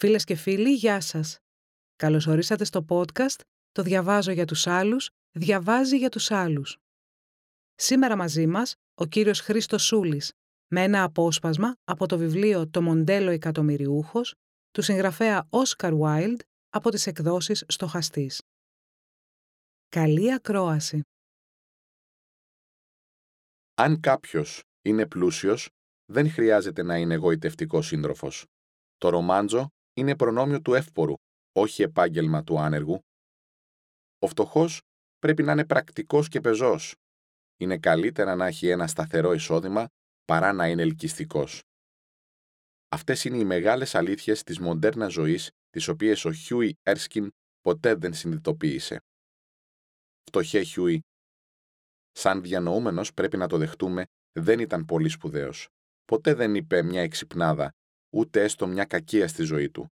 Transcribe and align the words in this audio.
Φίλες 0.00 0.24
και 0.24 0.34
φίλοι, 0.34 0.72
γεια 0.74 1.00
σας. 1.00 1.38
Καλώς 1.96 2.26
ορίσατε 2.26 2.64
στο 2.64 2.84
podcast 2.88 3.40
«Το 3.72 3.82
διαβάζω 3.82 4.30
για 4.30 4.44
τους 4.44 4.66
άλλους, 4.66 5.10
διαβάζει 5.30 5.96
για 5.96 6.08
τους 6.08 6.30
άλλους». 6.30 6.76
Σήμερα 7.74 8.16
μαζί 8.16 8.46
μας 8.46 8.74
ο 8.94 9.06
κύριος 9.06 9.40
Χρήστος 9.40 9.82
Σούλης 9.82 10.32
με 10.68 10.82
ένα 10.82 11.02
απόσπασμα 11.02 11.74
από 11.84 12.06
το 12.06 12.18
βιβλίο 12.18 12.68
«Το 12.68 12.82
μοντέλο 12.82 13.30
εκατομμυριούχος» 13.30 14.34
του 14.70 14.82
συγγραφέα 14.82 15.46
Όσκαρ 15.50 15.92
Wilde 16.00 16.40
από 16.68 16.90
τις 16.90 17.06
εκδόσεις 17.06 17.64
Στοχαστής. 17.68 18.42
Καλή 19.88 20.32
ακρόαση. 20.32 21.02
Αν 23.74 24.00
κάποιος 24.00 24.62
είναι 24.82 25.06
πλούσιος, 25.06 25.68
δεν 26.12 26.30
χρειάζεται 26.30 26.82
να 26.82 26.96
είναι 26.96 27.14
γοητευτικός 27.14 27.86
σύντροφος. 27.86 28.44
Το 28.96 29.08
ρομάντζο 29.08 29.68
είναι 29.98 30.16
προνόμιο 30.16 30.60
του 30.60 30.74
εύπορου, 30.74 31.14
όχι 31.52 31.82
επάγγελμα 31.82 32.44
του 32.44 32.58
άνεργου. 32.58 33.00
Ο 34.18 34.26
φτωχός 34.26 34.80
πρέπει 35.18 35.42
να 35.42 35.52
είναι 35.52 35.66
πρακτικός 35.66 36.28
και 36.28 36.40
πεζός. 36.40 36.94
Είναι 37.56 37.78
καλύτερα 37.78 38.34
να 38.34 38.46
έχει 38.46 38.68
ένα 38.68 38.86
σταθερό 38.86 39.32
εισόδημα 39.32 39.86
παρά 40.24 40.52
να 40.52 40.68
είναι 40.68 40.82
ελκυστικός. 40.82 41.62
Αυτές 42.88 43.24
είναι 43.24 43.36
οι 43.38 43.44
μεγάλες 43.44 43.94
αλήθειες 43.94 44.42
της 44.42 44.58
μοντέρνας 44.58 45.12
ζωής, 45.12 45.50
τις 45.70 45.88
οποίες 45.88 46.24
ο 46.24 46.32
Χιούι 46.32 46.74
Έρσκιν 46.82 47.30
ποτέ 47.60 47.94
δεν 47.94 48.14
συνειδητοποίησε. 48.14 48.98
Φτωχέ 50.22 50.62
Χιούι. 50.62 51.00
Σαν 52.10 52.42
διανοούμενος 52.42 53.12
πρέπει 53.12 53.36
να 53.36 53.48
το 53.48 53.56
δεχτούμε, 53.56 54.04
δεν 54.40 54.58
ήταν 54.58 54.84
πολύ 54.84 55.08
σπουδαίος. 55.08 55.68
Ποτέ 56.04 56.34
δεν 56.34 56.54
είπε 56.54 56.82
μια 56.82 57.02
εξυπνάδα 57.02 57.70
ούτε 58.10 58.42
έστω 58.42 58.66
μια 58.66 58.84
κακία 58.84 59.28
στη 59.28 59.42
ζωή 59.42 59.70
του. 59.70 59.86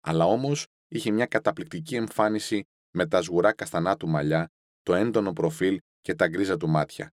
Αλλά 0.00 0.24
όμως 0.24 0.66
είχε 0.88 1.10
μια 1.10 1.26
καταπληκτική 1.26 1.94
εμφάνιση 1.96 2.62
με 2.94 3.06
τα 3.06 3.22
σγουρά 3.22 3.52
καστανά 3.52 3.96
του 3.96 4.08
μαλλιά, 4.08 4.48
το 4.82 4.94
έντονο 4.94 5.32
προφίλ 5.32 5.78
και 6.00 6.14
τα 6.14 6.28
γκρίζα 6.28 6.56
του 6.56 6.68
μάτια. 6.68 7.10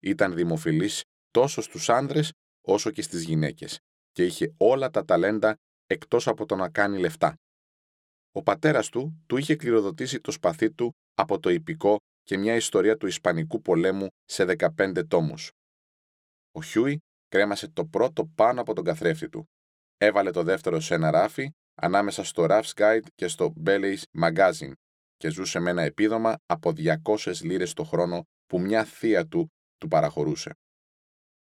Ήταν 0.00 0.34
δημοφιλής 0.34 1.02
τόσο 1.30 1.60
στους 1.60 1.88
άνδρες 1.88 2.32
όσο 2.66 2.90
και 2.90 3.02
στις 3.02 3.22
γυναίκες 3.22 3.78
και 4.12 4.24
είχε 4.24 4.54
όλα 4.56 4.90
τα 4.90 5.04
ταλέντα 5.04 5.56
εκτός 5.86 6.26
από 6.26 6.46
το 6.46 6.56
να 6.56 6.70
κάνει 6.70 6.98
λεφτά. 6.98 7.34
Ο 8.32 8.42
πατέρας 8.42 8.88
του 8.88 9.22
του 9.26 9.36
είχε 9.36 9.56
κληροδοτήσει 9.56 10.20
το 10.20 10.30
σπαθί 10.30 10.72
του 10.72 10.92
από 11.14 11.40
το 11.40 11.50
υπηκό 11.50 11.96
και 12.22 12.36
μια 12.36 12.54
ιστορία 12.54 12.96
του 12.96 13.06
Ισπανικού 13.06 13.60
πολέμου 13.60 14.06
σε 14.24 14.44
15 14.76 15.08
τόμους. 15.08 15.50
Ο 16.52 16.62
Χιούι 16.62 16.98
κρέμασε 17.28 17.68
το 17.68 17.86
πρώτο 17.86 18.26
πάνω 18.34 18.60
από 18.60 18.74
τον 18.74 18.84
καθρέφτη 18.84 19.28
του 19.28 19.48
Έβαλε 20.00 20.30
το 20.30 20.42
δεύτερο 20.42 20.80
σε 20.80 20.94
ένα 20.94 21.10
ράφι 21.10 21.50
ανάμεσα 21.74 22.24
στο 22.24 22.46
Raff's 22.48 22.72
Guide 22.74 23.06
και 23.14 23.28
στο 23.28 23.52
Belly's 23.64 24.02
Magazine 24.20 24.72
και 25.16 25.30
ζούσε 25.30 25.58
με 25.58 25.70
ένα 25.70 25.82
επίδομα 25.82 26.36
από 26.46 26.72
200 26.76 27.34
λίρες 27.42 27.72
το 27.72 27.84
χρόνο 27.84 28.22
που 28.46 28.60
μια 28.60 28.84
θεία 28.84 29.26
του 29.26 29.52
του 29.78 29.88
παραχωρούσε. 29.88 30.50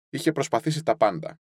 Είχε 0.09 0.31
προσπαθήσει 0.31 0.83
τα 0.83 0.97
πάντα. 0.97 1.36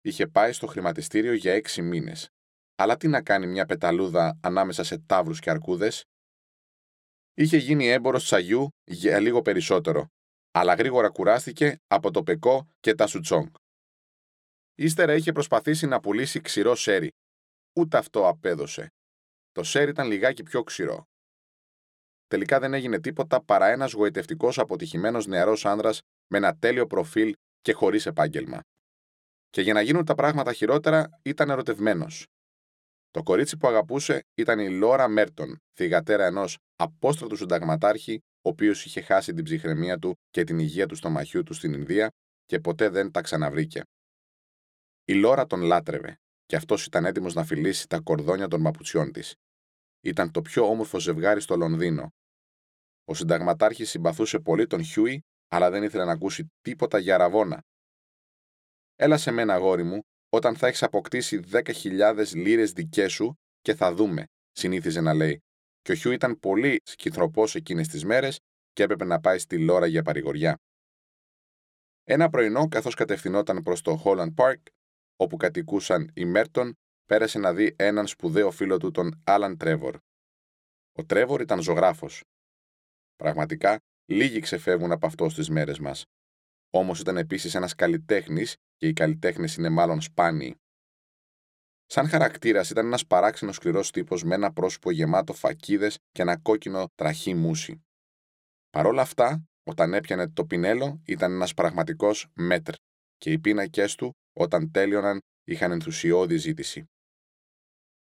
Είχε 0.00 0.26
πάει 0.26 0.52
στο 0.52 0.66
χρηματιστήριο 0.66 1.32
για 1.32 1.52
έξι 1.52 1.82
μήνες. 1.82 2.28
Αλλά 2.74 2.96
τι 2.96 3.08
να 3.08 3.22
κάνει 3.22 3.46
μια 3.46 3.66
πεταλούδα 3.66 4.38
ανάμεσα 4.42 4.84
σε 4.84 4.98
τάβρους 4.98 5.40
και 5.40 5.50
αρκούδες; 5.50 6.04
Είχε 7.34 7.56
γίνει 7.56 7.88
έμπορος 7.88 8.24
τσαγιού 8.24 8.68
για 8.84 9.20
λίγο 9.20 9.42
περισσότερο, 9.42 10.06
αλλά 10.50 10.74
γρήγορα 10.74 11.08
κουράστηκε 11.08 11.76
από 11.86 12.10
το 12.10 12.22
πεκό 12.22 12.68
και 12.80 12.94
τα 12.94 13.06
σουτσόγκ. 13.06 13.46
Ύστερα 14.80 15.14
είχε 15.14 15.32
προσπαθήσει 15.32 15.86
να 15.86 16.00
πουλήσει 16.00 16.40
ξηρό 16.40 16.74
σέρι. 16.74 17.10
Ούτε 17.78 17.98
αυτό 17.98 18.28
απέδωσε. 18.28 18.88
Το 19.52 19.62
σέρι 19.62 19.90
ήταν 19.90 20.06
λιγάκι 20.06 20.42
πιο 20.42 20.62
ξηρό. 20.62 21.04
Τελικά 22.26 22.58
δεν 22.58 22.74
έγινε 22.74 23.00
τίποτα 23.00 23.44
παρά 23.44 23.66
ένας 23.66 23.92
γοητευτικός 23.92 24.58
αποτυχημένος 24.58 25.26
νεαρός 25.26 25.64
άνδρας 25.66 26.00
με 26.30 26.38
ένα 26.38 26.56
τέλειο 26.56 26.86
προφίλ 26.86 27.32
και 27.60 27.72
χωρίς 27.72 28.06
επάγγελμα. 28.06 28.60
Και 29.50 29.60
για 29.60 29.72
να 29.72 29.80
γίνουν 29.80 30.04
τα 30.04 30.14
πράγματα 30.14 30.52
χειρότερα, 30.52 31.08
ήταν 31.22 31.50
ερωτευμένος. 31.50 32.26
Το 33.10 33.22
κορίτσι 33.22 33.56
που 33.56 33.68
αγαπούσε 33.68 34.20
ήταν 34.34 34.58
η 34.58 34.70
Λόρα 34.70 35.08
Μέρτον, 35.08 35.56
θηγατέρα 35.78 36.26
ενός 36.26 36.56
απόστρατου 36.76 37.36
συνταγματάρχη, 37.36 38.14
ο 38.14 38.48
οποίος 38.48 38.84
είχε 38.84 39.00
χάσει 39.00 39.32
την 39.32 39.44
ψυχραιμία 39.44 39.98
του 39.98 40.14
και 40.30 40.44
την 40.44 40.58
υγεία 40.58 40.86
του 40.86 40.94
στομαχιού 40.94 41.42
του 41.42 41.54
στην 41.54 41.72
Ινδία 41.72 42.08
και 42.44 42.60
ποτέ 42.60 42.88
δεν 42.88 43.10
τα 43.10 43.20
ξαναβρήκε. 43.20 43.82
Η 45.08 45.14
Λόρα 45.14 45.46
τον 45.46 45.60
λάτρευε, 45.60 46.20
και 46.46 46.56
αυτός 46.56 46.86
ήταν 46.86 47.04
έτοιμος 47.04 47.34
να 47.34 47.44
φιλήσει 47.44 47.88
τα 47.88 48.00
κορδόνια 48.00 48.48
των 48.48 48.60
παπουτσιών 48.60 49.12
της. 49.12 49.34
Ήταν 50.00 50.30
το 50.30 50.42
πιο 50.42 50.68
όμορφο 50.68 51.00
ζευγάρι 51.00 51.40
στο 51.40 51.56
Λονδίνο. 51.56 52.14
Ο 53.04 53.14
συνταγματάρχης 53.14 53.90
συμπαθούσε 53.90 54.38
πολύ 54.38 54.66
τον 54.66 54.84
Χιούι, 54.84 55.24
αλλά 55.48 55.70
δεν 55.70 55.82
ήθελε 55.82 56.04
να 56.04 56.12
ακούσει 56.12 56.46
τίποτα 56.60 56.98
για 56.98 57.14
αρραβώνα. 57.14 57.62
Έλα 58.96 59.16
σε 59.16 59.30
μένα, 59.30 59.54
αγόρι 59.54 59.82
μου, 59.82 60.00
όταν 60.28 60.56
θα 60.56 60.66
έχεις 60.66 60.82
αποκτήσει 60.82 61.40
10.000 61.50 62.24
λίρες 62.34 62.72
δικές 62.72 63.12
σου 63.12 63.34
και 63.60 63.74
θα 63.74 63.94
δούμε, 63.94 64.24
συνήθιζε 64.50 65.00
να 65.00 65.14
λέει. 65.14 65.42
Και 65.80 65.92
ο 65.92 65.94
Χιούι 65.94 66.10
ήταν 66.10 66.38
πολύ 66.38 66.80
σκυθρωπός 66.84 67.54
εκείνες 67.54 67.88
τις 67.88 68.04
μέρες 68.04 68.38
και 68.72 68.82
έπρεπε 68.82 69.04
να 69.04 69.20
πάει 69.20 69.38
στη 69.38 69.58
Λόρα 69.58 69.86
για 69.86 70.02
παρηγοριά. 70.02 70.58
Ένα 72.04 72.28
πρωινό, 72.28 72.68
καθώς 72.68 72.94
κατευθυνόταν 72.94 73.62
προς 73.62 73.82
το 73.82 74.02
Holland 74.04 74.34
Park, 74.34 74.62
όπου 75.20 75.36
κατοικούσαν 75.36 76.10
οι 76.14 76.24
Μέρτον, 76.24 76.74
πέρασε 77.04 77.38
να 77.38 77.54
δει 77.54 77.74
έναν 77.78 78.06
σπουδαίο 78.06 78.50
φίλο 78.50 78.78
του, 78.78 78.90
τον 78.90 79.22
Άλαν 79.24 79.56
Τρέβορ. 79.56 79.96
Ο 80.92 81.04
Τρέβορ 81.04 81.40
ήταν 81.40 81.62
ζωγράφος. 81.62 82.24
Πραγματικά, 83.16 83.78
λίγοι 84.04 84.40
ξεφεύγουν 84.40 84.92
από 84.92 85.06
αυτό 85.06 85.28
στις 85.28 85.50
μέρες 85.50 85.78
μας. 85.78 86.04
Όμως 86.70 87.00
ήταν 87.00 87.16
επίσης 87.16 87.54
ένας 87.54 87.74
καλλιτέχνης 87.74 88.56
και 88.76 88.88
οι 88.88 88.92
καλλιτέχνες 88.92 89.54
είναι 89.54 89.68
μάλλον 89.68 90.00
σπάνιοι. 90.00 90.56
Σαν 91.86 92.08
χαρακτήρας 92.08 92.70
ήταν 92.70 92.86
ένας 92.86 93.06
παράξενος 93.06 93.54
σκληρός 93.54 93.90
τύπος 93.90 94.24
με 94.24 94.34
ένα 94.34 94.52
πρόσωπο 94.52 94.90
γεμάτο 94.90 95.32
φακίδες 95.32 95.98
και 96.10 96.22
ένα 96.22 96.36
κόκκινο 96.36 96.86
τραχύ 96.94 97.34
μούσι. 97.34 97.82
Παρ' 98.70 98.86
όλα 98.86 99.02
αυτά, 99.02 99.44
όταν 99.62 99.94
έπιανε 99.94 100.28
το 100.28 100.46
πινέλο, 100.46 101.02
ήταν 101.06 101.32
ένας 101.32 101.54
πραγματικός 101.54 102.26
μετρ 102.34 102.72
και 103.16 103.32
οι 103.32 103.38
πίνακές 103.38 103.94
του 103.94 104.16
όταν 104.38 104.70
τέλειωναν, 104.70 105.20
είχαν 105.44 105.70
ενθουσιώδη 105.70 106.36
ζήτηση. 106.36 106.84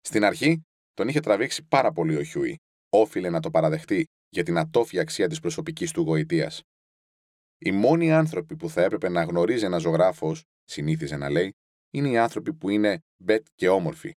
Στην 0.01 0.25
αρχή, 0.25 0.63
τον 0.95 1.09
είχε 1.09 1.21
τραβήξει 1.21 1.67
πάρα 1.69 1.93
πολύ 1.93 2.17
ο 2.17 2.23
Χιούι. 2.23 2.57
Όφιλε 2.89 3.31
να 3.31 3.41
το 3.41 3.51
παραδεχτεί 3.51 4.05
για 4.29 4.43
την 4.43 4.59
ατόφια 4.59 5.01
αξία 5.01 5.29
της 5.29 5.41
προσωπικής 5.41 5.93
του 5.93 6.01
γοητείας. 6.01 6.63
Οι 7.59 7.73
μόνοι 7.73 8.13
άνθρωποι 8.13 8.57
που 8.57 8.69
θα 8.69 8.83
έπρεπε 8.83 9.09
να 9.09 9.23
γνωρίζει 9.23 9.65
ένα 9.65 9.79
ζωγράφος, 9.79 10.43
συνήθιζε 10.65 11.17
να 11.17 11.31
λέει, 11.31 11.53
είναι 11.91 12.09
οι 12.09 12.19
άνθρωποι 12.19 12.55
που 12.55 12.69
είναι 12.69 12.99
μπετ 13.23 13.47
και 13.55 13.69
όμορφοι. 13.69 14.13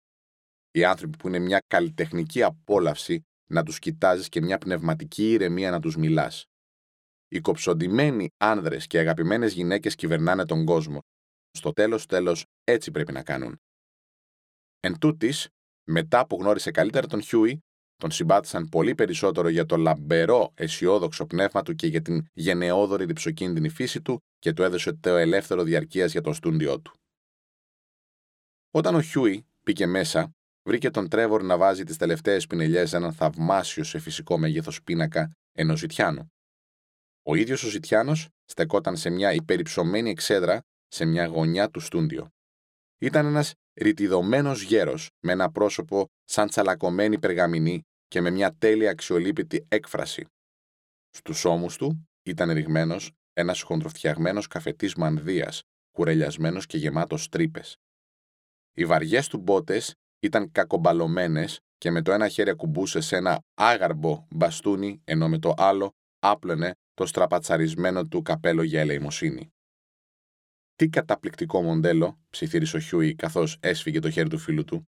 Οι 0.72 0.84
άνθρωποι 0.84 1.18
που 1.18 1.28
είναι 1.28 1.40
μια 1.40 1.60
καλλιτεχνική 1.68 2.44
απόλαυση 2.44 3.22
να 3.52 3.64
τους 3.64 3.80
κοιτάζεις 3.80 4.30
και 4.30 4.42
μια 4.42 4.58
πνευματική 4.58 5.32
ηρεμία 5.32 5.72
να 5.72 5.80
τους 5.80 5.96
μιλάς. 5.98 6.46
Οι 7.28 7.40
κοψοντημένοι 7.40 8.28
άνδρες 8.38 8.88
και 8.88 9.00
αγαπημένες 9.00 9.54
γυναίκες 9.54 9.96
κυβερνάνε 9.96 10.46
τον 10.46 10.66
κόσμο 10.66 11.00
στο 11.52 11.72
τέλος 11.72 12.06
τέλος 12.06 12.46
έτσι 12.64 12.92
πρέπει 12.92 13.12
να 13.12 13.24
κάνουν. 13.24 13.60
Εν 14.80 15.00
τούτοις, 15.00 15.50
μετά 15.88 16.28
που 16.28 16.36
γνώρισε 16.36 16.72
καλύτερα 16.72 17.08
τον 17.08 17.22
Χιούι, 17.22 17.60
τον 17.96 18.12
συμπάθησε 18.12 18.70
πολύ 18.70 18.96
περισσότερο 18.96 19.48
για 19.48 19.66
το 19.66 19.78
λαμπερό 19.78 20.52
αισιόδοξο 20.56 21.26
πνεύμα 21.26 21.62
του 21.62 21.76
και 21.76 21.88
για 21.88 22.02
την 22.02 22.26
γενναιόδωρη 22.34 23.06
ριψοκίνδυνη 23.06 23.70
φύση 23.70 24.02
του 24.02 24.20
και 24.40 24.54
του 24.54 24.64
έδωσε 24.64 24.94
το 24.94 25.10
ελεύθερο 25.10 25.64
διαρκείας 25.64 26.12
για 26.12 26.22
το 26.22 26.34
στούντιό 26.34 26.82
του. 26.82 26.94
Όταν 28.72 28.96
ο 28.96 29.02
Χιούι 29.02 29.48
μπήκε 29.64 29.86
μέσα, 29.86 30.32
βρήκε 30.68 30.90
τον 30.90 31.10
Τρέβορ 31.10 31.44
να 31.44 31.58
βάζει 31.58 31.84
τις 31.84 31.98
τελευταίες 31.98 32.48
πινελιές 32.48 32.90
σε 32.90 32.96
έναν 32.96 33.14
θαυμάσιο 33.14 33.84
σε 33.84 34.00
φυσικό 34.00 34.38
μέγεθος 34.38 34.84
πίνακα 34.84 35.32
ενός 35.52 35.78
ζητιάνου. 35.78 36.32
Ο 37.24 37.36
ίδιος 37.36 37.64
ο 37.64 37.70
ζητιάνος 37.70 38.28
στεκόταν 38.46 38.98
σε 38.98 39.10
μια 39.10 39.34
υπερυψωμένη 39.34 40.10
εξέδρα 40.10 40.62
σε 40.90 41.06
μια 41.06 41.26
γωνιά 41.26 41.70
του 41.70 41.80
στούντιο. 41.80 42.28
Ήταν 42.98 43.26
ένας 43.26 43.54
ρητιδωμένος 43.82 44.62
γέρος 44.62 45.10
με 45.20 45.32
ένα 45.32 45.52
πρόσωπο 45.52 46.08
σαν 46.24 46.48
τσαλακωμένη 46.48 47.20
περγαμηνή 47.20 47.82
και 48.08 48.22
με 48.22 48.30
μια 48.30 48.56
τέλεια 48.56 48.90
αξιολύπητη 48.90 49.66
έκφραση. 49.68 50.26
Στους 51.10 51.46
ώμους 51.46 51.78
του 51.78 52.08
ήταν 52.24 52.52
ρηγμένος 52.52 53.12
ένας 53.34 53.62
χοντροφτιαγμένος 53.62 54.48
καφετής 54.48 54.96
μανδύας, 54.96 55.62
κουρελιασμένος 55.92 56.66
και 56.66 56.78
γεμάτος 56.78 57.30
τρύπες. 57.30 57.76
Οι 58.74 58.86
βαριές 58.86 59.28
του 59.28 59.38
μπότες 59.38 59.94
ήταν 60.20 60.52
κακομπαλωμένες 60.52 61.60
και 61.78 61.92
με 61.92 62.02
το 62.02 62.12
ένα 62.12 62.28
χέρι 62.28 62.50
ακουμπούσε 62.50 63.00
σε 63.00 63.16
ένα 63.16 63.40
άγαρμπο 63.54 64.28
μπαστούνι, 64.30 65.02
ενώ 65.04 65.30
με 65.30 65.40
το 65.40 65.54
άλλο 65.58 65.92
άπλωνε 66.20 66.72
το 66.94 67.06
στραπατσαρισμένο 67.06 68.08
του 68.08 68.22
καπέλο 68.22 68.64
για 68.64 68.80
ελεημοσύνη. 68.80 69.50
Τι 70.80 70.90
καταπληκτικό 70.90 71.62
μοντέλο, 71.62 72.20
ψιθύρισε 72.30 72.78
ο 72.78 72.80
Χιούι 72.80 73.16
καθώς 73.16 73.58
έσφιγγε 73.60 74.00
το 74.00 74.10
χέρι 74.10 74.30
του 74.30 74.38
φίλου 74.38 74.64
του. 74.64 74.90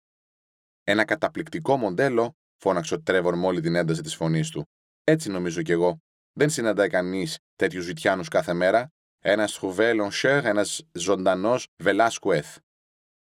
Ένα 0.84 1.06
καταπληκτικό 1.06 1.78
μοντέλο, 1.78 2.34
φώναξε 2.62 2.94
ο 2.94 3.02
Τρέβορ 3.02 3.36
με 3.36 3.46
όλη 3.46 3.62
την 3.62 3.76
ένταση 3.76 4.02
της 4.02 4.16
φωνής 4.16 4.50
του. 4.50 4.66
Έτσι 5.04 5.30
νομίζω 5.30 5.62
κι 5.62 5.72
εγώ. 5.72 5.98
Δεν 6.34 6.50
συναντάει 6.50 6.90
κανείς 6.90 7.38
τέτοιους 7.56 7.84
ζητιάνους 7.84 8.28
κάθε 8.28 8.54
μέρα. 8.54 8.88
Une 9.20 9.58
trouvaille, 9.58 9.94
mon 9.94 10.13
cher, 10.13 10.46
ένας 10.46 10.82
ζωντανός 10.92 11.68
Βελάσκουεθ. 11.84 12.58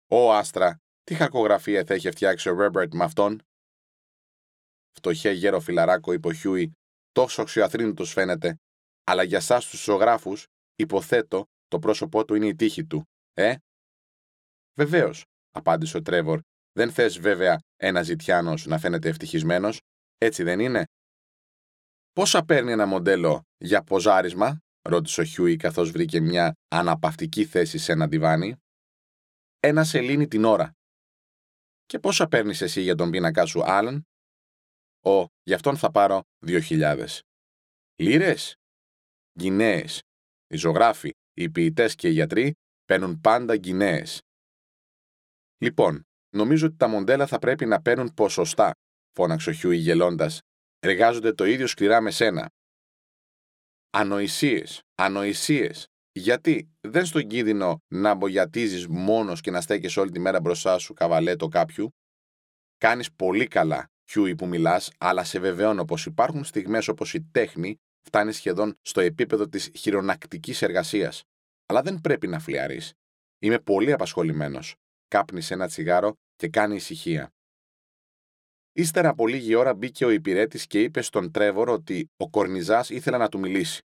Ω 0.07 0.33
άστρα, 0.33 0.77
τι 1.03 1.15
χαλκογραφία 1.15 1.85
θα 1.85 1.93
έχει 1.93 2.11
φτιάξει 2.11 2.49
ο 2.49 2.55
Ρέμπραντ 2.59 2.93
με 2.93 3.03
αυτόν; 3.03 3.41
Φτωχέ 4.91 5.31
γέρο 5.31 5.59
φιλαράκο, 5.59 6.13
είπε 6.13 6.27
ο 6.27 6.33
Χιούι, 6.33 6.71
τόσο 7.11 7.41
αξιοθρήνητος 7.41 8.11
φαίνεται, 8.11 8.55
αλλά 9.03 9.23
για 9.23 9.37
εσάς 9.37 9.69
τους 9.69 9.83
ζωγράφους, 9.83 10.45
υποθέτω, 10.75 11.45
το 11.67 11.79
πρόσωπό 11.79 12.25
του 12.25 12.35
είναι 12.35 12.47
η 12.47 12.55
τύχη 12.55 12.85
του, 12.85 13.03
ε; 13.33 13.55
Βεβαίως, 14.79 15.25
απάντησε 15.51 15.97
ο 15.97 16.01
Τρέβορ. 16.01 16.39
Δεν 16.71 16.91
θες 16.91 17.19
βέβαια 17.19 17.59
ένας 17.75 18.03
ζητιάνος 18.03 18.65
να 18.65 18.77
φαίνεται 18.79 19.09
ευτυχισμένος, 19.09 19.79
έτσι 20.17 20.43
δεν 20.43 20.59
είναι; 20.59 20.85
Πόσα 22.13 22.43
παίρνει 22.45 22.71
ένα 22.71 22.85
μοντέλο 22.85 23.41
για 23.57 23.83
ποζάρισμα, 23.83 24.59
ρώτησε 24.89 25.21
ο 25.21 25.23
Χιούι 25.23 25.55
καθώς 25.55 25.91
βρήκε 25.91 26.19
μια 26.19 26.53
αναπαυτική 26.67 27.45
θέση 27.45 27.77
σε 27.77 27.91
ένα 27.91 28.07
διβάνι. 28.07 28.55
Ένα 29.59 29.83
σελίνι 29.83 30.27
την 30.27 30.43
ώρα. 30.43 30.71
Και 31.85 31.99
πόσα 31.99 32.27
παίρνεις 32.27 32.61
εσύ 32.61 32.81
για 32.81 32.95
τον 32.95 33.09
πίνακά 33.09 33.45
σου, 33.45 33.63
Άλαν; 33.63 34.01
Ω, 35.05 35.25
γι' 35.43 35.53
αυτόν 35.53 35.77
θα 35.77 35.91
πάρω 35.91 36.21
δύο 36.45 36.59
χιλιάδες. 36.59 37.21
Λίρες. 37.95 38.55
Γκινέες. 39.39 40.01
Οι 40.47 40.57
ζωγράφοι, 40.57 41.11
οι 41.37 41.49
ποιητές 41.49 41.95
και 41.95 42.07
οι 42.07 42.11
γιατροί 42.11 42.53
παίρνουν 42.85 43.21
πάντα 43.21 43.57
γκινέες. 43.57 44.21
Λοιπόν, 45.57 46.03
νομίζω 46.35 46.67
ότι 46.67 46.75
τα 46.75 46.87
μοντέλα 46.87 47.27
θα 47.27 47.39
πρέπει 47.39 47.65
να 47.65 47.81
παίρνουν 47.81 48.13
ποσοστά, 48.13 48.71
φώναξε 49.11 49.49
ο 49.49 49.53
Χιούι 49.53 49.77
γελώντας. 49.77 50.39
Εργάζονται 50.79 51.33
το 51.33 51.45
ίδιο 51.45 51.67
σκληρά 51.67 52.01
με 52.01 52.11
σένα. 52.11 52.49
Ανοησίες, 53.89 54.81
ανοησίες. 54.95 55.85
Για 56.11 56.69
δες 56.87 57.05
τον 57.05 57.27
κίνδυνο 57.27 57.77
να 57.87 58.13
μπογιατίζεις 58.13 58.87
μόνος 58.87 59.41
και 59.41 59.51
να 59.51 59.61
στέκεις 59.61 59.97
όλη 59.97 60.11
τη 60.11 60.19
μέρα 60.19 60.39
μπροστά 60.39 60.77
στο 60.77 60.93
καβαλέτο 60.93 61.47
κάποιου; 61.47 61.89
Κάνεις 62.77 63.13
πολύ 63.13 63.47
καλά, 63.47 63.85
Χιούι 64.09 64.35
που 64.35 64.47
μιλάς, 64.47 64.91
αλλά 64.97 65.23
σε 65.23 65.39
βεβαιώνω 65.39 65.85
πως 65.85 66.05
υπάρχουν 66.05 66.43
στιγμές 66.43 66.87
όπου 66.87 67.13
η 67.13 67.21
τέχνη 67.31 67.77
φτάνει 68.07 68.31
σχεδόν 68.31 68.77
στο 68.81 69.01
επίπεδο 69.01 69.47
της 69.47 69.71
χειρονακτικής 69.75 70.61
εργασίας. 70.61 71.23
Αλλά 71.65 71.81
δεν 71.81 72.01
πρέπει 72.01 72.27
να 72.27 72.39
φλυαρείς. 72.39 72.93
Είμαι 73.39 73.59
πολύ 73.59 73.91
απασχολημένος. 73.91 74.75
Κάπνισε 75.07 75.53
ένα 75.53 75.67
τσιγάρο 75.67 76.13
και 76.35 76.47
κάνε 76.49 76.75
ησυχία. 76.75 77.29
Ύστερα 78.73 79.09
από 79.09 79.27
λίγη 79.27 79.55
ώρα 79.55 79.73
μπήκε 79.73 80.05
ο 80.05 80.09
υπηρέτης 80.09 80.67
και 80.67 80.81
είπε 80.81 81.01
στον 81.01 81.31
Τρέβορ 81.31 81.69
ότι 81.69 82.07
ο 82.17 82.29
Κορνιζάς 82.29 82.89
ήθελε 82.89 83.17
να 83.17 83.29
του 83.29 83.39
μιλήσει. 83.39 83.81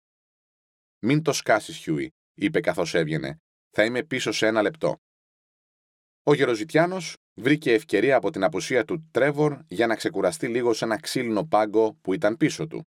Μην 0.99 1.21
το 1.21 1.33
σκάσεις, 1.33 1.77
Χιούι, 1.77 2.09
είπε 2.33 2.59
καθώς 2.59 2.93
έβγαινε. 2.93 3.37
Θα 3.69 3.85
είμαι 3.85 4.03
πίσω 4.03 4.31
σε 4.31 4.47
ένα 4.47 4.61
λεπτό. 4.61 4.97
Ο 6.23 6.33
Γεροζητιάνος 6.33 7.15
βρήκε 7.33 7.73
ευκαιρία 7.73 8.15
από 8.15 8.29
την 8.29 8.43
απουσία 8.43 8.85
του 8.85 9.09
Τρέβορ 9.11 9.59
για 9.67 9.87
να 9.87 9.95
ξεκουραστεί 9.95 10.47
λίγο 10.47 10.73
σε 10.73 10.85
ένα 10.85 10.99
ξύλινο 10.99 11.45
πάγκο 11.45 11.93
που 12.01 12.13
ήταν 12.13 12.37
πίσω 12.37 12.67
του. 12.67 12.87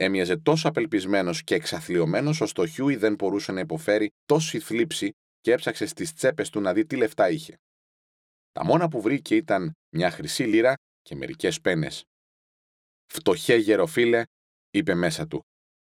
Έμοιαζε 0.00 0.36
τόσο 0.36 0.68
απελπισμένος 0.68 1.42
και 1.42 1.54
εξαθλειωμένος, 1.54 2.40
ώστε 2.40 2.60
ο 2.60 2.66
Χιούι 2.66 2.96
δεν 2.96 3.14
μπορούσε 3.14 3.52
να 3.52 3.60
υποφέρει 3.60 4.08
τόση 4.24 4.60
θλίψη 4.60 5.10
και 5.40 5.52
έψαξε 5.52 5.86
στις 5.86 6.14
τσέπες 6.14 6.50
του 6.50 6.60
να 6.60 6.72
δει 6.72 6.86
τι 6.86 6.96
λεφτά 6.96 7.30
είχε. 7.30 7.56
Τα 8.52 8.64
μόνα 8.64 8.88
που 8.88 9.00
βρήκε 9.00 9.36
ήταν 9.36 9.72
μια 9.94 10.10
χρυσή 10.10 10.42
λίρα 10.42 10.74
και 11.02 11.14
μερικές 11.14 11.60
πένες. 11.60 12.04
Φτωχέ 13.12 13.56
γεροφίλε, 13.56 14.22
είπε 14.70 14.94
μέσα 14.94 15.26
του. 15.26 15.44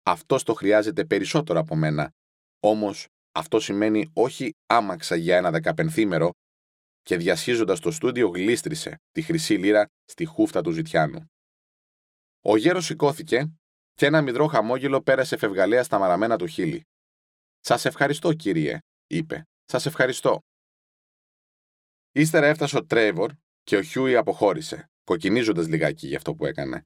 Αυτό 0.03 0.43
το 0.43 0.53
χρειάζεται 0.53 1.05
περισσότερο 1.05 1.59
από 1.59 1.75
μένα. 1.75 2.11
Όμως 2.59 3.07
αυτό 3.31 3.59
σημαίνει 3.59 4.11
όχι 4.13 4.51
άμαξα 4.65 5.15
για 5.15 5.37
ένα 5.37 5.51
δεκαπενθήμερο, 5.51 6.31
και 7.01 7.17
διασχίζοντας 7.17 7.79
το 7.79 7.91
στούντιο 7.91 8.27
γλίστρησε 8.27 8.95
τη 9.11 9.21
χρυσή 9.21 9.53
λίρα 9.53 9.85
στη 10.05 10.25
χούφτα 10.25 10.61
του 10.61 10.71
ζητιάνου. 10.71 11.25
Ο 12.41 12.57
γέρος 12.57 12.85
σηκώθηκε 12.85 13.58
και 13.99 14.05
ένα 14.05 14.21
αμυδρό 14.21 14.47
χαμόγελο 14.47 15.01
πέρασε 15.01 15.37
φευγαλέα 15.37 15.83
στα 15.83 15.99
μαραμένα 15.99 16.37
του 16.37 16.45
χείλη. 16.45 16.87
Σας 17.59 17.85
ευχαριστώ, 17.85 18.33
κύριε, 18.33 18.77
είπε. 19.07 19.43
Σας 19.65 19.85
ευχαριστώ. 19.85 20.39
Ύστερα 22.11 22.47
έφτασε 22.47 22.77
ο 22.77 22.85
Τρέβορ 22.85 23.31
και 23.63 23.77
ο 23.77 23.81
Χιούι 23.81 24.15
αποχώρησε, 24.15 24.85
κοκκινίζοντας 25.03 25.67
λιγάκι 25.67 26.07
για 26.07 26.17
αυτό 26.17 26.35
που 26.35 26.45
έκανε. 26.45 26.83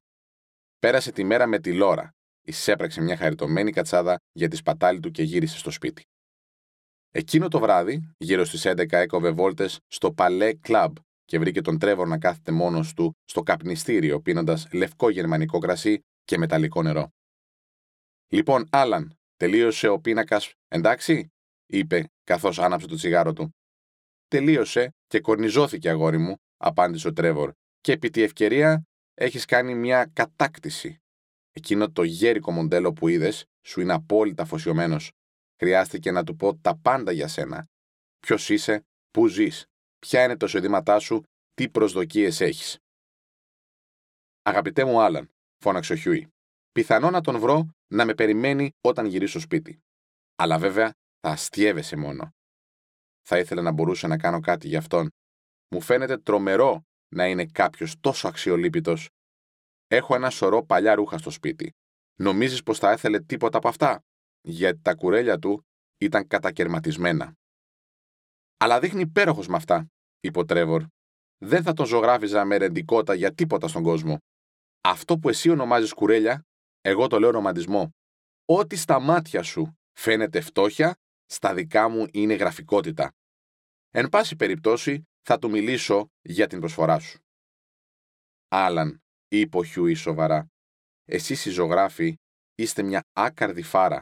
Πέρασε 0.79 1.11
τη 1.11 1.23
μέρα 1.23 1.47
με 1.47 1.59
τη 1.59 1.73
Λόρα, 1.73 2.09
εισέπραξε 2.41 3.01
μια 3.01 3.17
χαριτωμένη 3.17 3.71
κατσάδα 3.71 4.17
για 4.31 4.47
τη 4.47 4.55
σπατάλη 4.55 4.99
του 4.99 5.11
και 5.11 5.23
γύρισε 5.23 5.57
στο 5.57 5.71
σπίτι. 5.71 6.03
Εκείνο 7.11 7.47
το 7.47 7.59
βράδυ, 7.59 8.13
γύρω 8.17 8.45
στις 8.45 8.65
11, 8.65 8.91
έκοβε 8.91 9.31
βόλτες 9.31 9.79
στο 9.87 10.13
Παλέ 10.13 10.53
Κλαμπ 10.53 10.95
και 11.25 11.39
βρήκε 11.39 11.61
τον 11.61 11.79
Τρέβορ 11.79 12.07
να 12.07 12.17
κάθεται 12.17 12.51
μόνος 12.51 12.93
του 12.93 13.13
στο 13.23 13.43
καπνιστήριο 13.43 14.21
πίνοντας 14.21 14.67
λευκό 14.71 15.09
γερμανικό 15.09 15.59
κρασί 15.59 16.03
και 16.23 16.37
μεταλλικό 16.37 16.81
νερό. 16.81 17.13
Λοιπόν, 18.27 18.67
Άλαν, 18.71 19.17
τελείωσε 19.35 19.87
ο 19.87 19.99
πίνακας, 19.99 20.53
εντάξει, 20.67 21.31
είπε 21.65 22.11
καθώς 22.23 22.59
άναψε 22.59 22.87
το 22.87 22.95
τσιγάρο 22.95 23.33
του. 23.33 23.55
Τελείωσε 24.27 24.95
και 25.07 25.19
κορνιζώθηκε, 25.19 25.89
αγόρι 25.89 26.17
μου, 26.17 26.35
απάντησε 26.57 27.07
ο 27.07 27.13
Τρέβορ, 27.13 27.51
και 27.81 27.91
επί 27.91 28.09
τη 28.09 28.21
ευκαιρία 28.21 28.83
έχεις 29.13 29.45
κάνει 29.45 29.75
μια 29.75 30.05
κατάκτηση. 30.05 30.97
Εκείνο 31.51 31.91
το 31.91 32.03
γέρικο 32.03 32.51
μοντέλο 32.51 32.93
που 32.93 33.07
είδες 33.07 33.45
σου 33.65 33.81
είναι 33.81 33.93
απόλυτα 33.93 34.43
αφοσιωμένος. 34.43 35.11
Χρειάστηκε 35.55 36.11
να 36.11 36.23
του 36.23 36.35
πω 36.35 36.55
τα 36.57 36.77
πάντα 36.77 37.11
για 37.11 37.27
σένα. 37.27 37.67
Ποιος 38.19 38.49
είσαι, 38.49 38.85
πού 39.11 39.27
ζεις, 39.27 39.65
ποια 39.99 40.23
είναι 40.23 40.37
τα 40.37 40.45
εισοδήματά 40.45 40.99
σου, 40.99 41.23
τι 41.53 41.69
προσδοκίες 41.69 42.41
έχεις. 42.41 42.77
Αγαπητέ 44.41 44.83
μου 44.83 45.01
Άλαν, 45.01 45.32
φώναξε 45.63 45.93
ο 45.93 45.95
Χιούι. 45.95 46.27
Πιθανό 46.71 47.09
να 47.09 47.21
τον 47.21 47.39
βρω 47.39 47.69
να 47.93 48.05
με 48.05 48.13
περιμένει 48.13 48.71
όταν 48.81 49.05
γυρίσω 49.05 49.39
σπίτι. 49.39 49.79
Αλλά 50.35 50.57
βέβαια 50.59 50.91
θα 51.19 51.29
αστειεύεσαι 51.29 51.95
μόνο. 51.95 52.29
Θα 53.21 53.37
ήθελα 53.39 53.61
να 53.61 53.71
μπορούσα 53.71 54.07
να 54.07 54.17
κάνω 54.17 54.39
κάτι 54.39 54.67
για 54.67 54.79
αυτόν. 54.79 55.09
Μου 55.69 55.81
φαίνεται 55.81 56.17
τρομερό 56.17 56.81
να 57.15 57.27
είναι 57.27 57.45
κάποιος 57.45 57.99
τόσο 57.99 58.27
αξιολύπητος. 58.27 59.09
Έχω 59.87 60.15
ένα 60.15 60.29
σωρό 60.29 60.65
παλιά 60.65 60.95
ρούχα 60.95 61.17
στο 61.17 61.29
σπίτι. 61.29 61.71
Νομίζεις 62.19 62.63
πως 62.63 62.79
θα 62.79 62.91
έθελε 62.91 63.19
τίποτα 63.19 63.57
από 63.57 63.67
αυτά, 63.67 63.99
γιατί 64.41 64.81
τα 64.81 64.95
κουρέλια 64.95 65.39
του 65.39 65.63
ήταν 65.97 66.27
κατακαιρματισμένα. 66.27 67.33
Αλλά 68.57 68.79
δείχνει 68.79 69.01
υπέροχος 69.01 69.47
με 69.47 69.55
αυτά, 69.55 69.87
είπε 70.19 70.39
ο 70.39 70.45
Τρέβορ. 70.45 70.85
Δεν 71.37 71.63
θα 71.63 71.73
τον 71.73 71.85
ζωγράφιζα 71.85 72.45
με 72.45 72.57
ρεντικότα 72.57 73.13
για 73.13 73.33
τίποτα 73.33 73.67
στον 73.67 73.83
κόσμο. 73.83 74.17
Αυτό 74.85 75.17
που 75.19 75.29
εσύ 75.29 75.49
ονομάζεις 75.49 75.93
κουρέλια, 75.93 76.45
εγώ 76.81 77.07
το 77.07 77.19
λέω 77.19 77.29
ρομαντισμό. 77.29 77.89
Ό,τι 78.45 78.75
στα 78.75 78.99
μάτια 78.99 79.43
σου 79.43 79.77
φαίνεται 79.93 80.41
φτώχεια, 80.41 80.95
στα 81.25 81.53
δικά 81.53 81.89
μου 81.89 82.05
είναι 82.11 82.33
γραφικότητα. 82.33 83.11
Εν 83.89 84.09
πάση 84.09 84.35
περιπτώσει, 84.35 85.03
θα 85.21 85.39
του 85.39 85.49
μιλήσω 85.49 86.07
για 86.21 86.47
την 86.47 86.59
προσφορά 86.59 86.99
σου. 86.99 87.19
Άλαν, 88.47 89.03
είπε 89.27 89.57
ο 89.57 89.63
Χιούι 89.63 89.93
σοβαρά, 89.93 90.47
εσείς 91.05 91.45
οι 91.45 91.49
ζωγράφοι 91.49 92.15
είστε 92.55 92.83
μια 92.83 93.01
άκαρδη 93.13 93.61
φάρα. 93.61 94.01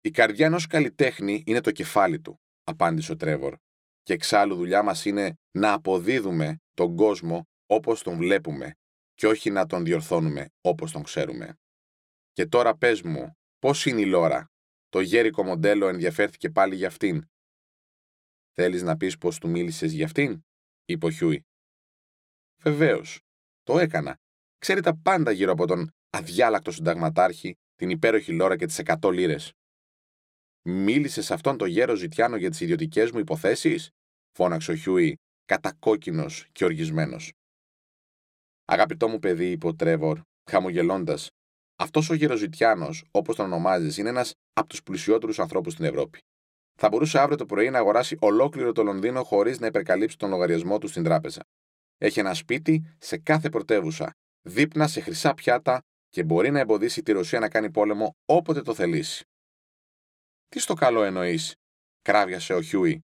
Η 0.00 0.10
καρδιά 0.10 0.46
ενός 0.46 0.66
καλλιτέχνη 0.66 1.42
είναι 1.46 1.60
το 1.60 1.70
κεφάλι 1.70 2.20
του, 2.20 2.40
απάντησε 2.64 3.12
ο 3.12 3.16
Τρέβορ. 3.16 3.56
Και 4.02 4.12
εξάλλου 4.12 4.54
δουλειά 4.54 4.82
μας 4.82 5.04
είναι 5.04 5.34
να 5.50 5.72
αποδίδουμε 5.72 6.56
τον 6.74 6.96
κόσμο 6.96 7.44
όπως 7.66 8.02
τον 8.02 8.16
βλέπουμε 8.16 8.76
και 9.22 9.28
όχι 9.28 9.50
να 9.50 9.66
τον 9.66 9.84
διορθώνουμε 9.84 10.48
όπως 10.60 10.92
τον 10.92 11.02
ξέρουμε. 11.02 11.58
Και 12.32 12.46
τώρα 12.46 12.76
πες 12.76 13.02
μου, 13.02 13.32
πώς 13.58 13.86
είναι 13.86 14.00
η 14.00 14.06
Λόρα; 14.06 14.46
Το 14.88 15.00
γέρικο 15.00 15.44
μοντέλο 15.44 15.88
ενδιαφέρθηκε 15.88 16.50
πάλι 16.50 16.74
για 16.74 16.86
αυτήν. 16.86 17.24
Θέλεις 18.52 18.82
να 18.82 18.96
πεις 18.96 19.18
πως 19.18 19.38
του 19.38 19.48
μίλησες 19.48 19.92
για 19.92 20.04
αυτήν, 20.04 20.42
είπε 20.84 21.06
ο 21.06 21.10
Χιούι. 21.10 21.42
Βεβαίως. 22.62 23.20
Το 23.62 23.78
έκανα. 23.78 24.18
Ξέρει 24.58 24.80
τα 24.80 24.96
πάντα 24.96 25.30
γύρω 25.30 25.52
από 25.52 25.66
τον 25.66 25.90
αδιάλακτο 26.10 26.70
συνταγματάρχη, 26.70 27.54
την 27.74 27.90
υπέροχη 27.90 28.32
Λόρα 28.32 28.56
και 28.56 28.66
τις 28.66 28.78
εκατό 28.78 29.10
λίρες. 29.10 29.52
Μίλησες 30.62 31.24
σε 31.24 31.34
αυτόν 31.34 31.56
τον 31.56 31.68
γέρο 31.68 31.94
ζητιάνο 31.94 32.36
για 32.36 32.50
τις 32.50 32.60
ιδιωτικές 32.60 33.10
μου 33.10 33.18
υποθέσεις, 33.18 33.90
φώναξε 34.32 34.70
ο 34.70 34.74
Χιούι, 34.74 35.16
κατακόκκινος 35.44 36.46
και 36.52 36.64
οργισμένος. 36.64 37.32
Αγαπητό 38.64 39.08
μου 39.08 39.18
παιδί, 39.18 39.50
είπε 39.50 39.66
ο 39.66 39.74
Τρέβορ, 39.74 40.20
χαμογελώντας, 40.50 41.30
αυτός 41.76 42.10
ο 42.10 42.14
γεροζητιάνος, 42.14 43.04
όπως 43.10 43.36
τον 43.36 43.44
ονομάζεις, 43.44 43.96
είναι 43.96 44.08
ένας 44.08 44.32
από 44.52 44.68
τους 44.68 44.82
πλουσιότερους 44.82 45.38
ανθρώπους 45.38 45.72
στην 45.72 45.84
Ευρώπη. 45.84 46.18
Θα 46.78 46.88
μπορούσε 46.88 47.18
αύριο 47.18 47.36
το 47.36 47.46
πρωί 47.46 47.70
να 47.70 47.78
αγοράσει 47.78 48.16
ολόκληρο 48.20 48.72
το 48.72 48.82
Λονδίνο 48.82 49.22
χωρίς 49.24 49.58
να 49.58 49.66
υπερκαλύψει 49.66 50.16
τον 50.18 50.30
λογαριασμό 50.30 50.78
του 50.78 50.88
στην 50.88 51.02
τράπεζα. 51.02 51.40
έχει 51.98 52.20
ένα 52.20 52.34
σπίτι 52.34 52.96
σε 52.98 53.18
κάθε 53.18 53.48
πρωτεύουσα, 53.48 54.10
δείπνα 54.48 54.86
σε 54.86 55.00
χρυσά 55.00 55.34
πιάτα 55.34 55.80
και 56.08 56.24
μπορεί 56.24 56.50
να 56.50 56.58
εμποδίσει 56.58 57.02
τη 57.02 57.12
Ρωσία 57.12 57.38
να 57.40 57.48
κάνει 57.48 57.70
πόλεμο 57.70 58.12
όποτε 58.24 58.62
το 58.62 58.74
θελήσει. 58.74 59.24
Τι 60.48 60.58
στο 60.58 60.74
καλό 60.74 61.02
εννοείς, 61.02 61.54
κράβιασε 62.02 62.54
ο 62.54 62.62
Χιούι. 62.62 63.00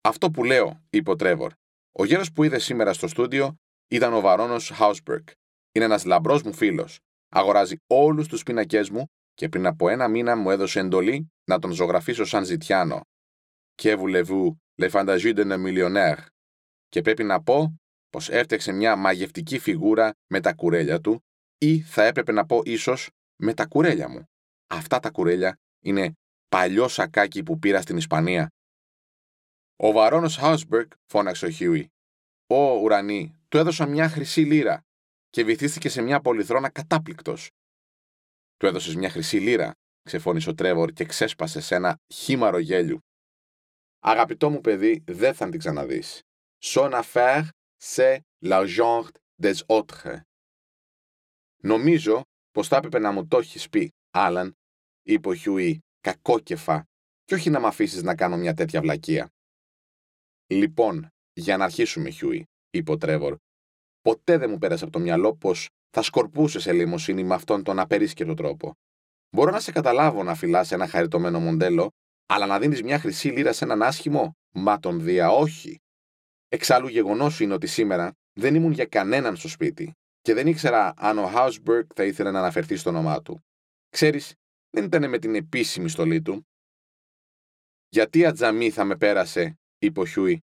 Αυτό 0.00 0.30
που 0.30 0.44
λέω, 0.44 0.82
είπε 0.90 1.10
ο 1.10 1.16
Τρέβορ. 1.16 1.52
Ο 1.92 2.04
γέρος 2.04 2.32
που 2.32 2.44
είδες 2.44 2.58
σήμερα 2.58 2.92
στο 2.92 3.08
στούντιο 3.08 3.54
ήταν 3.88 4.12
ο 4.12 4.20
Βαρόνος 4.20 4.70
Χάουσμπεργκ. 4.70 5.28
Είναι 5.72 5.84
ένας 5.84 6.04
λαμπρός 6.04 6.42
μου 6.42 6.52
φίλος. 6.52 6.98
Αγοράζει 7.28 7.76
όλους 7.86 8.28
τους 8.28 8.42
πίνακές 8.42 8.82
μου 8.90 9.06
και 9.34 9.48
πριν 9.48 9.66
από 9.66 9.88
ένα 9.88 10.08
μήνα 10.08 10.36
μου 10.36 10.50
έδωσε 10.50 10.80
εντολή 10.80 11.32
να 11.44 11.58
τον 11.58 11.72
ζωγραφίσω 11.72 12.24
σαν 12.24 12.44
ζητιάνο. 12.44 13.00
Que 13.74 13.96
voulez-vous, 13.96 14.56
la 14.82 14.90
fantaisie 14.90 15.34
d'un 15.34 15.58
millionnaire. 15.66 16.26
Και 16.88 17.00
πρέπει 17.00 17.24
να 17.24 17.42
πω 17.42 17.74
πως 18.10 18.28
έφτιαξε 18.28 18.72
μια 18.72 18.96
μαγευτική 18.96 19.58
φιγούρα 19.58 20.12
με 20.26 20.40
τα 20.40 20.52
κουρέλια 20.52 21.00
του 21.00 21.24
ή 21.58 21.80
θα 21.80 22.04
έπρεπε 22.04 22.32
να 22.32 22.46
πω 22.46 22.60
ίσως 22.64 23.10
με 23.36 23.54
τα 23.54 23.66
κουρέλια 23.66 24.08
μου. 24.08 24.24
Αυτά 24.66 25.00
τα 25.00 25.10
κουρέλια 25.10 25.56
είναι 25.84 26.12
παλιό 26.48 26.88
σακάκι 26.88 27.42
που 27.42 27.58
πήρα 27.58 27.80
στην 27.80 27.96
Ισπανία. 27.96 28.48
Ο 29.76 29.92
βαρόνος 29.92 30.36
Χάουσμπεργκ, 30.36 30.92
φώναξε 31.06 31.46
ο 31.46 31.50
Χιούι. 31.50 31.88
Ω 32.46 32.56
ουρανή, 32.56 33.34
του 33.54 33.60
έδωσα 33.60 33.86
μια 33.86 34.08
χρυσή 34.08 34.40
λίρα 34.40 34.82
και 35.30 35.44
βυθίστηκε 35.44 35.88
σε 35.88 36.02
μια 36.02 36.20
πολυθρόνα 36.20 36.70
κατάπληκτος. 36.70 37.50
Του 38.56 38.66
έδωσες 38.66 38.94
μια 38.94 39.10
χρυσή 39.10 39.38
λίρα, 39.38 39.72
ξεφώνησε 40.02 40.50
ο 40.50 40.54
Τρέβορ 40.54 40.92
και 40.92 41.04
ξέσπασε 41.04 41.60
σε 41.60 41.74
ένα 41.74 41.96
χείμαρρο 42.14 42.58
γέλιου. 42.58 42.98
Αγαπητό 43.98 44.50
μου 44.50 44.60
παιδί, 44.60 45.02
δεν 45.06 45.34
θα 45.34 45.48
την 45.48 45.58
ξαναδείς. 45.58 46.20
Son 46.62 47.02
affaire, 47.02 47.44
c'est 47.82 48.18
l'argent 48.44 49.04
des 49.42 49.54
autres. 49.66 50.20
Νομίζω 51.62 52.22
πως 52.50 52.68
θα 52.68 52.76
έπρεπε 52.76 52.98
να 52.98 53.12
μου 53.12 53.26
το 53.26 53.38
έχεις 53.38 53.68
πει, 53.68 53.92
Άλαν, 54.10 54.52
είπε 55.02 55.28
ο 55.28 55.34
Χιούι, 55.34 55.78
κακόκεφα, 56.00 56.84
και 57.24 57.34
όχι 57.34 57.50
να 57.50 57.60
μ' 57.60 57.66
αφήσεις 57.66 58.02
να 58.02 58.14
κάνω 58.14 58.36
μια 58.36 58.54
τέτοια 58.54 58.80
βλακεία. 58.80 59.28
Λοιπόν, 60.46 61.08
για 61.32 61.56
να 61.56 61.64
αρχίσουμε, 61.64 62.10
Χιούι, 62.10 62.44
είπε 62.70 62.90
ο 62.92 62.96
Τρέβορ, 62.96 63.36
ποτέ 64.04 64.38
δεν 64.38 64.50
μου 64.50 64.58
πέρασε 64.58 64.84
από 64.84 64.92
το 64.92 64.98
μυαλό 64.98 65.36
πως 65.36 65.68
θα 65.90 66.02
σκορπούσες 66.02 66.72
ελεημοσύνη 66.72 67.24
με 67.24 67.34
αυτόν 67.34 67.62
τον 67.62 67.78
απερίσκετο 67.78 68.34
τρόπο. 68.34 68.74
Μπορώ 69.30 69.50
να 69.50 69.60
σε 69.60 69.72
καταλάβω 69.72 70.22
να 70.22 70.34
φυλάς 70.34 70.72
ένα 70.72 70.86
χαριτωμένο 70.86 71.40
μοντέλο, 71.40 71.90
αλλά 72.26 72.46
να 72.46 72.58
δίνεις 72.58 72.82
μια 72.82 72.98
χρυσή 72.98 73.28
λίρα 73.28 73.52
σε 73.52 73.64
έναν 73.64 73.82
άσχημο, 73.82 74.36
μα 74.54 74.78
τον 74.78 75.00
Δία 75.00 75.30
όχι. 75.30 75.78
Εξάλλου, 76.48 76.88
γεγονός 76.88 77.40
είναι 77.40 77.54
ότι 77.54 77.66
σήμερα 77.66 78.12
δεν 78.32 78.54
ήμουν 78.54 78.72
για 78.72 78.86
κανέναν 78.86 79.36
στο 79.36 79.48
σπίτι 79.48 79.92
και 80.20 80.34
δεν 80.34 80.46
ήξερα 80.46 80.92
αν 80.96 81.18
ο 81.18 81.26
Χάουσμπεργκ 81.26 81.86
θα 81.94 82.04
ήθελε 82.04 82.30
να 82.30 82.38
αναφερθεί 82.38 82.76
στο 82.76 82.90
όνομά 82.90 83.22
του. 83.22 83.40
Ξέρεις, 83.88 84.34
δεν 84.70 84.84
ήταν 84.84 85.08
με 85.08 85.18
την 85.18 85.34
επίσημη 85.34 85.88
στολή 85.88 86.22
του. 86.22 86.46
Γιατί 87.88 88.24
ατζαμί 88.24 88.70
θα 88.70 88.84
με 88.84 88.96
πέρασε, 88.96 89.58
είπε 89.78 90.00
ο 90.00 90.06
Χιούι. 90.06 90.42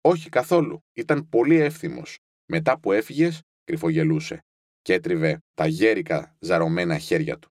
Όχι 0.00 0.28
καθόλου. 0.28 0.80
Ήταν 0.92 1.28
πολύ 1.28 1.56
εύθυμος. 1.56 2.18
Μετά 2.54 2.78
που 2.78 2.92
έφυγες, 2.92 3.40
κρυφογελούσε 3.64 4.38
και 4.82 4.92
έτριβε 4.92 5.38
τα 5.54 5.66
γέρικα 5.66 6.36
ζαρωμένα 6.38 6.98
χέρια 6.98 7.38
του. 7.38 7.48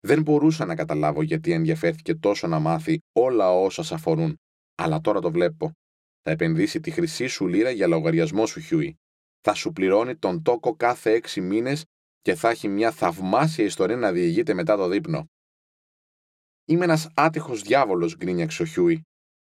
Δεν 0.00 0.22
μπορούσα 0.22 0.64
να 0.64 0.74
καταλάβω 0.74 1.22
γιατί 1.22 1.52
ενδιαφέρθηκε 1.52 2.14
τόσο 2.14 2.46
να 2.46 2.58
μάθει 2.58 2.98
όλα 3.12 3.50
όσα 3.50 3.82
σ' 3.82 3.92
αφορούν, 3.92 4.36
αλλά 4.74 5.00
τώρα 5.00 5.20
το 5.20 5.30
βλέπω. 5.30 5.72
Θα 6.22 6.30
επενδύσει 6.30 6.80
τη 6.80 6.90
χρυσή 6.90 7.26
σου 7.26 7.46
λίρα 7.46 7.70
για 7.70 7.86
λογαριασμό 7.86 8.46
σου, 8.46 8.60
Χιούι. 8.60 8.96
Θα 9.40 9.54
σου 9.54 9.72
πληρώνει 9.72 10.16
τον 10.16 10.42
τόκο 10.42 10.76
κάθε 10.76 11.12
έξι 11.12 11.40
μήνες 11.40 11.84
και 12.20 12.34
θα 12.34 12.48
έχει 12.48 12.68
μια 12.68 12.90
θαυμάσια 12.90 13.64
ιστορία 13.64 13.96
να 13.96 14.12
διηγείται 14.12 14.54
μετά 14.54 14.76
το 14.76 14.88
δείπνο. 14.88 15.26
Είμαι 16.64 16.84
ένας 16.84 17.08
άτυχος 17.14 17.62
διάβολος, 17.62 18.16
γκρίνιαξε 18.16 18.62
ο 18.62 18.64
Χιούι. 18.64 19.02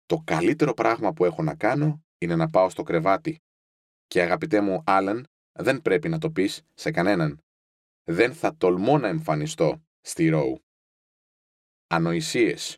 Το 0.07 0.23
καλύτερο 0.25 0.75
πράγμα 0.75 1.13
που 1.13 1.25
έχω 1.25 1.43
να 1.43 1.55
κάνω 1.55 2.03
είναι 2.19 2.37
να 2.37 2.51
πάω 2.51 2.69
στο 2.69 2.83
κρεβάτι. 2.83 3.39
Και 4.15 4.23
αγαπητέ 4.23 4.61
μου, 4.61 4.83
Άλεν, 4.87 5.25
δεν 5.53 5.83
πρέπει 5.83 6.09
να 6.09 6.19
το 6.19 6.31
πεις 6.31 6.63
σε 6.75 6.91
κανέναν. 6.91 7.39
Δεν 8.05 8.35
θα 8.35 8.57
τολμώ 8.57 8.99
να 8.99 9.09
εμφανιστώ 9.09 9.83
στη 10.01 10.29
Ροου. 10.29 10.59
Ανοησίες. 11.87 12.77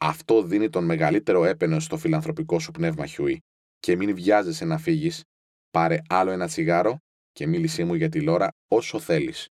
Αυτό 0.00 0.42
δίνει 0.42 0.70
τον 0.70 0.84
μεγαλύτερο 0.84 1.44
έπαινο 1.44 1.80
στο 1.80 1.96
φιλανθρωπικό 1.96 2.58
σου 2.58 2.70
πνεύμα, 2.70 3.06
Χιούι. 3.06 3.38
Και 3.78 3.96
μην 3.96 4.14
βιάζεσαι 4.14 4.64
να 4.64 4.78
φύγεις. 4.78 5.24
Πάρε 5.70 6.02
άλλο 6.08 6.30
ένα 6.30 6.46
τσιγάρο 6.46 6.98
και 7.32 7.46
μίλησέ 7.46 7.84
μου 7.84 7.94
για 7.94 8.08
τη 8.08 8.22
Λόρα 8.22 8.48
όσο 8.68 9.00
θέλεις. 9.00 9.48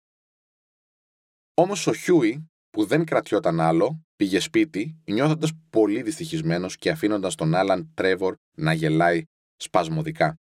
Όμως 1.54 1.86
ο 1.86 1.94
Χιούι, 1.94 2.50
που 2.70 2.84
δεν 2.84 3.04
κρατιόταν 3.04 3.60
άλλο, 3.60 4.00
πήγε 4.16 4.40
σπίτι, 4.40 5.02
νιώθοντας 5.04 5.50
πολύ 5.70 6.02
δυστυχισμένος 6.02 6.76
και 6.76 6.90
αφήνοντας 6.90 7.34
τον 7.34 7.54
Άλαν 7.54 7.90
Τρέβορ 7.94 8.34
να 8.56 8.72
γελάει 8.72 9.22
σπασμωδικά. 9.56 10.36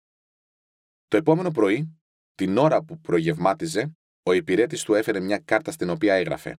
Το 1.11 1.17
επόμενο 1.17 1.51
πρωί, 1.51 1.99
την 2.35 2.57
ώρα 2.57 2.83
που 2.83 2.99
προγευμάτιζε, 2.99 3.91
ο 4.23 4.31
υπηρέτης 4.31 4.83
του 4.83 4.93
έφερε 4.93 5.19
μια 5.19 5.37
κάρτα 5.37 5.71
στην 5.71 5.89
οποία 5.89 6.13
έγραφε 6.13 6.55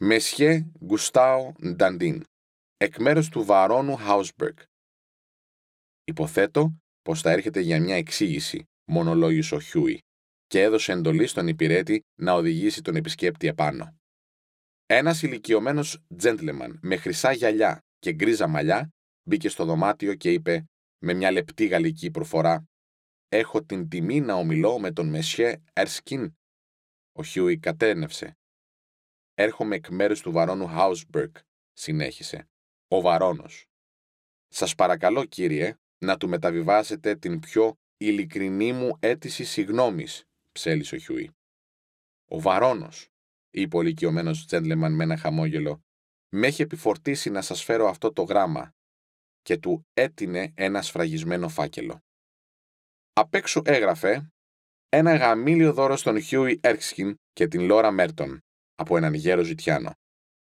Monsieur 0.00 0.70
Gustave 0.84 1.52
Naudin, 1.66 2.24
εκ 2.76 2.98
μέρους 2.98 3.28
του 3.28 3.44
βαρόνου 3.44 3.96
Χάουσμπεργκ. 3.96 4.56
Υποθέτω 6.04 6.74
πως 7.02 7.20
θα 7.20 7.30
έρχεται 7.30 7.60
για 7.60 7.80
μια 7.80 7.96
εξήγηση, 7.96 8.64
μονολόγησε 8.90 9.54
ο 9.54 9.60
Χιούι, 9.60 9.98
και 10.46 10.62
έδωσε 10.62 10.92
εντολή 10.92 11.26
στον 11.26 11.48
υπηρέτη 11.48 12.00
να 12.20 12.32
οδηγήσει 12.32 12.82
τον 12.82 12.96
επισκέπτη 12.96 13.46
επάνω. 13.46 13.94
Ένας 14.86 15.22
ηλικιωμένος 15.22 15.98
τζέντλεμαν 16.16 16.78
με 16.82 16.96
χρυσά 16.96 17.32
γυαλιά 17.32 17.78
και 17.98 18.12
γκρίζα 18.12 18.46
μαλλιά 18.46 18.88
μπήκε 19.28 19.48
στο 19.48 19.64
δωμάτιο 19.64 20.14
και 20.14 20.32
είπε 20.32 20.64
με 21.04 21.12
μια 21.12 21.30
λεπτή 21.30 21.66
γαλλική 21.66 22.10
προφορά 22.10 22.64
«Έχω 23.32 23.64
την 23.64 23.88
τιμή 23.88 24.20
να 24.20 24.34
ομιλώ 24.34 24.78
με 24.78 24.92
τον 24.92 25.08
Monsieur 25.08 25.62
Ερσκίν». 25.72 26.36
Ο 27.12 27.22
Χιούι 27.22 27.58
κατένευσε. 27.58 28.38
«Έρχομαι 29.34 29.76
εκ 29.76 29.88
μέρους 29.88 30.20
του 30.20 30.32
βαρόνου 30.32 30.66
Χάουσμπερκ», 30.66 31.36
συνέχισε. 31.72 32.48
«Ο 32.88 33.00
βαρόνος». 33.00 33.66
«Σας 34.48 34.74
παρακαλώ, 34.74 35.24
κύριε, 35.24 35.74
να 35.98 36.16
του 36.16 36.28
μεταβιβάσετε 36.28 37.16
την 37.16 37.40
πιο 37.40 37.78
ειλικρινή 37.96 38.72
μου 38.72 38.96
αίτηση 39.00 39.44
συγγνώμη, 39.44 40.06
ψέλλισε 40.52 40.94
ο 40.94 40.98
Χιούι. 40.98 41.30
Ο 42.28 42.40
βαρόνος, 42.40 43.08
είπε 43.50 43.76
ο 43.76 43.80
ηλικιωμένος 43.80 44.46
τζέντλεμαν 44.46 44.94
με 44.94 45.04
ένα 45.04 45.16
χαμόγελο, 45.16 45.80
με 46.28 46.46
έχει 46.46 46.62
επιφορτήσει 46.62 47.30
να 47.30 47.42
σας 47.42 47.62
φέρω 47.62 47.88
αυτό 47.88 48.12
το 48.12 48.22
γράμμα 48.22 48.74
και 49.42 49.58
του 49.58 49.86
έτεινε 49.92 50.52
ένα 50.56 50.82
σφραγισμένο 50.82 51.48
φάκελο. 51.48 52.00
Απ' 53.20 53.34
έξω 53.34 53.62
έγραφε 53.64 54.30
ένα 54.88 55.16
γαμήλιο 55.16 55.72
δώρο 55.72 55.96
στον 55.96 56.20
Χιούι 56.20 56.60
Έρσκιν 56.62 57.14
και 57.32 57.48
την 57.48 57.60
Λόρα 57.60 57.90
Μέρτον 57.90 58.38
από 58.74 58.96
έναν 58.96 59.14
γέρο 59.14 59.42
ζητιάνο 59.42 59.92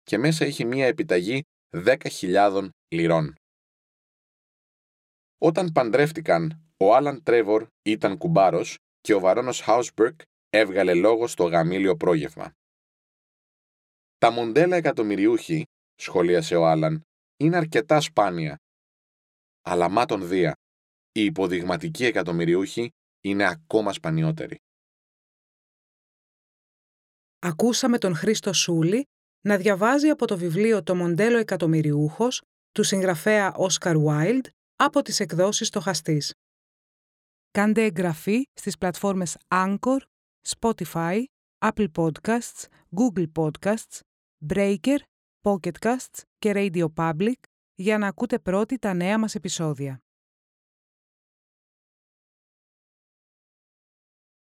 και 0.03 0.17
μέσα 0.17 0.45
είχε 0.45 0.65
μία 0.65 0.85
επιταγή 0.85 1.43
10.000 1.69 2.69
λιρών. 2.87 3.33
Όταν 5.37 5.71
παντρεύτηκαν, 5.71 6.73
ο 6.77 6.95
Άλαν 6.95 7.23
Τρέβορ 7.23 7.67
ήταν 7.85 8.17
κουμπάρος 8.17 8.77
και 9.01 9.13
ο 9.13 9.19
βαρόνος 9.19 9.61
Χάουσμπερκ 9.61 10.21
έβγαλε 10.49 10.93
λόγο 10.93 11.27
στο 11.27 11.43
γαμήλιο 11.43 11.95
πρόγευμα. 11.95 12.51
Τα 14.17 14.31
μοντέλα 14.31 14.75
εκατομμυριούχοι, 14.75 15.65
σχολίασε 15.95 16.55
ο 16.55 16.67
Άλαν, 16.67 17.01
είναι 17.37 17.57
αρκετά 17.57 18.01
σπάνια. 18.01 18.57
Αλλά 19.61 19.89
μάτων 19.89 20.27
δία, 20.27 20.53
οι 21.11 21.23
υποδειγματικοί 21.23 22.05
εκατομμυριούχοι 22.05 22.89
είναι 23.21 23.45
ακόμα 23.45 23.93
σπανιότεροι. 23.93 24.57
Ακούσαμε 27.39 27.97
τον 27.97 28.15
Χρήστο 28.15 28.53
Σούλη 28.53 29.05
να 29.41 29.57
διαβάζει 29.57 30.07
από 30.07 30.27
το 30.27 30.37
βιβλίο 30.37 30.83
«Το 30.83 30.95
μοντέλο 30.95 31.37
εκατομμυριούχος» 31.37 32.41
του 32.71 32.83
συγγραφέα 32.83 33.53
Όσκαρ 33.53 33.97
Βάιλντ 33.97 34.45
από 34.75 35.01
τις 35.01 35.19
εκδόσεις 35.19 35.67
«Στοχαστής». 35.67 36.33
Κάντε 37.51 37.83
εγγραφή 37.83 38.43
στις 38.53 38.77
πλατφόρμες 38.77 39.37
Anchor, 39.47 39.99
Spotify, 40.47 41.23
Apple 41.65 41.87
Podcasts, 41.95 42.65
Google 42.95 43.25
Podcasts, 43.35 43.99
Breaker, 44.47 44.97
Pocket 45.41 45.77
Casts 45.79 46.21
και 46.37 46.51
Radio 46.55 46.85
Public 46.95 47.39
για 47.75 47.97
να 47.97 48.07
ακούτε 48.07 48.39
πρώτοι 48.39 48.77
τα 48.77 48.93
νέα 48.93 49.19
μας 49.19 49.35
επεισόδια. 49.35 50.01